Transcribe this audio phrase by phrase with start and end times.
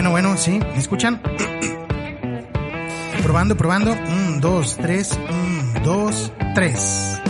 [0.00, 0.58] Bueno, bueno, ¿sí?
[0.58, 1.20] ¿Me escuchan?
[3.22, 3.92] probando, probando.
[3.92, 5.10] Un, dos, tres.
[5.30, 7.20] Un, dos, tres.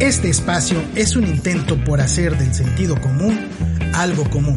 [0.00, 3.38] Este espacio es un intento por hacer del sentido común
[3.94, 4.56] algo común.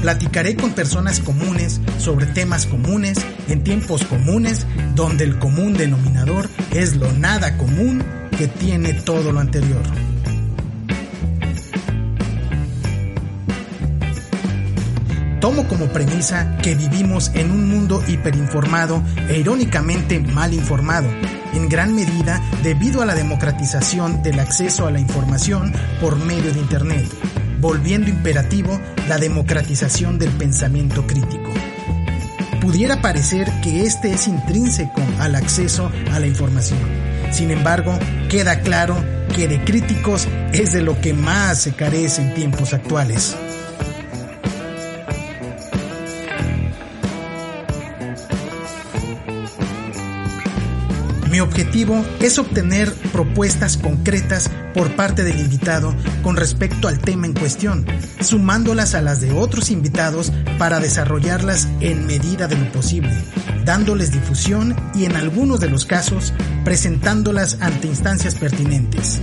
[0.00, 4.66] Platicaré con personas comunes sobre temas comunes en tiempos comunes
[4.96, 8.02] donde el común denominador es lo nada común
[8.36, 9.82] que tiene todo lo anterior.
[15.42, 21.08] Tomo como premisa que vivimos en un mundo hiperinformado e irónicamente mal informado,
[21.52, 26.60] en gran medida debido a la democratización del acceso a la información por medio de
[26.60, 27.08] Internet,
[27.58, 31.50] volviendo imperativo la democratización del pensamiento crítico.
[32.60, 36.78] Pudiera parecer que este es intrínseco al acceso a la información.
[37.32, 37.98] Sin embargo,
[38.30, 38.94] queda claro
[39.34, 43.34] que de críticos es de lo que más se carece en tiempos actuales.
[51.32, 57.32] Mi objetivo es obtener propuestas concretas por parte del invitado con respecto al tema en
[57.32, 57.86] cuestión,
[58.20, 63.14] sumándolas a las de otros invitados para desarrollarlas en medida de lo posible,
[63.64, 69.22] dándoles difusión y en algunos de los casos presentándolas ante instancias pertinentes.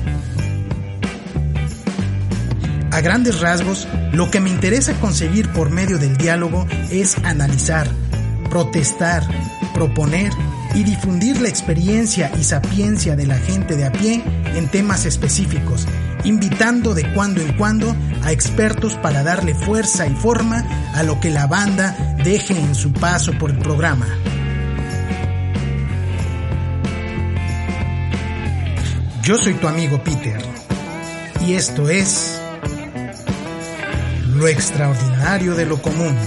[2.91, 7.87] A grandes rasgos, lo que me interesa conseguir por medio del diálogo es analizar,
[8.49, 9.23] protestar,
[9.79, 10.33] proponer
[10.75, 14.21] y difundir la experiencia y sapiencia de la gente de a pie
[14.53, 15.87] en temas específicos,
[16.25, 21.29] invitando de cuando en cuando a expertos para darle fuerza y forma a lo que
[21.29, 24.05] la banda deje en su paso por el programa.
[29.23, 30.41] Yo soy tu amigo Peter
[31.47, 32.37] y esto es
[34.35, 36.17] lo extraordinario de lo común.